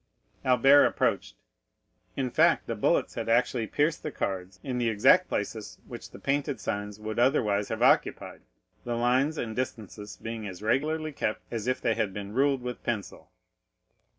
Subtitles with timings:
[0.43, 1.35] Albert approached.
[2.17, 6.17] In fact, the bullets had actually pierced the cards in the exact places which the
[6.17, 8.41] painted signs would otherwise have occupied,
[8.83, 12.81] the lines and distances being as regularly kept as if they had been ruled with
[12.81, 13.29] pencil.